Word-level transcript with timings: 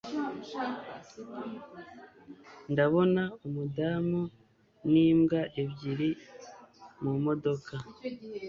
Ndabona 2.71 3.21
umudamu 3.45 4.21
n'imbwa 4.91 5.41
ebyiri 5.61 6.09
mumodoka. 7.01 7.75